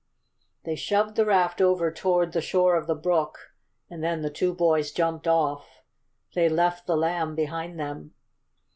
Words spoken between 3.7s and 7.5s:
and then the two boys jumped off. They left the Lamb